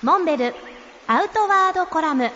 [0.00, 0.54] モンベル
[1.08, 2.30] アウトワードコラム。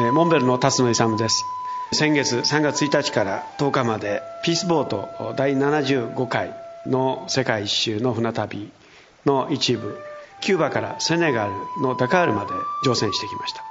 [0.00, 1.44] えモンベルの辰野勇です。
[1.92, 6.52] 先月3月1日から10日までピースボート第75回
[6.84, 8.72] の世界一周の船旅
[9.24, 10.00] の一部
[10.40, 12.50] キューバからセネガルのダカールまで
[12.84, 13.62] 乗船してきました。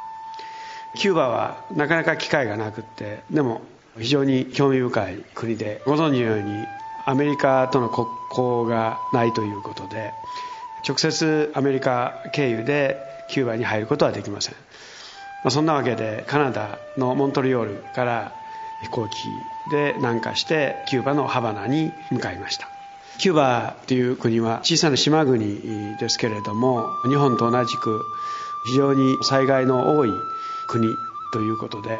[0.96, 3.62] キューバはなかなか機会がなくってでも
[4.00, 6.66] 非常に興味深い国でご存知のように
[7.06, 10.14] アメリカとの国交がないということで
[10.88, 12.98] 直接アメリカ経由で
[13.28, 14.56] キューバに入ることはできません。
[15.44, 18.32] まあそんなわけでカナダのモントリオールから
[18.82, 19.14] 飛行機
[19.72, 22.68] で南下してキューバのハバナに向かいました。
[23.18, 28.02] キューバという国は小さな島国ですけれども日本と同じく
[28.66, 30.12] 非常に災害の多い
[30.68, 30.88] 国
[31.32, 32.00] ということで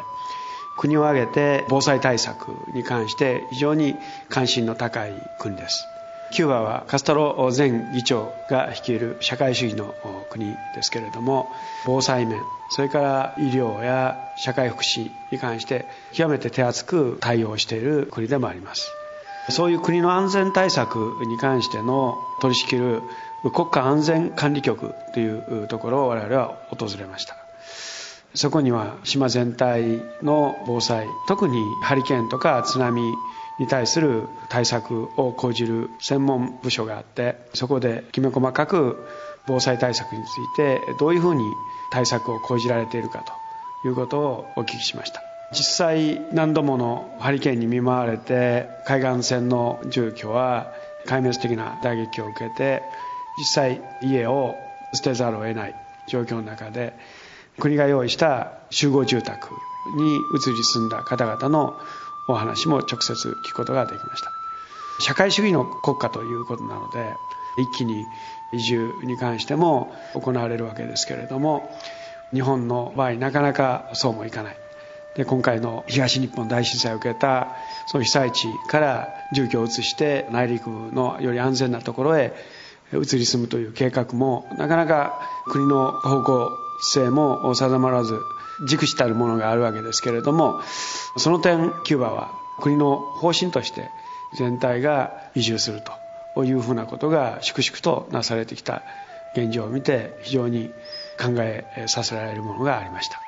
[0.76, 3.96] 国を挙げて防災対策に関して非常に
[4.28, 5.86] 関心の高い国です。
[6.32, 9.94] キューバはカストロ前議長が率いる社会主義の
[10.30, 11.50] 国ですけれども
[11.86, 18.90] 防災面それから医療や社会福祉に関して極めて手厚く対応している国でもあります。
[19.48, 20.96] そういう国の安全対策
[21.28, 23.02] に関しての取り仕切る
[23.54, 27.36] 国家安全管理局というところを我々は訪れました。
[28.34, 33.00] そこには島全体の防災特にハリケーンとか津波
[33.58, 39.06] に対する対策を講じる専門部署があってそこできめ細かく
[39.46, 41.44] 防災対策についてどういうふうに
[41.90, 43.24] 対策を講じられているか
[43.82, 45.22] ということをお聞きしました。
[45.52, 50.72] 実際何度ものハリケーンに見舞われて海岸線の住居は
[51.06, 52.82] 壊滅的な打撃を受けて
[53.38, 54.56] 実際家を
[54.92, 55.74] 捨てざるを得ない
[56.08, 56.94] 状況の中で
[57.58, 59.54] 国が用意した集合住宅
[59.96, 61.78] に移り住んだ方々の
[62.28, 64.32] お話も直接聞くことができました。
[64.98, 67.16] 社会主義の国家ということなので
[67.56, 68.06] 一気に
[68.52, 71.78] 移住に関しても行われるわけですけれども
[72.32, 74.56] 日本の場合なかなかそうもいかない。
[75.14, 77.56] で今回の東日本大震災を受けた
[77.86, 82.34] その被災地から住居を移して内陸のより安全なところへ
[82.92, 88.20] 移り住むという計画もなかなか国の方向性も定まらず
[88.64, 90.60] 軸したるものがあるわけですけれども
[91.16, 92.30] その点キューバは
[92.60, 93.90] 国の方針として
[94.32, 95.82] 全体が移住する
[96.34, 98.82] というふうなことが粛々となされてきた
[99.32, 100.72] 現状を見て非常に
[101.18, 103.25] 考えさせられるものがありました。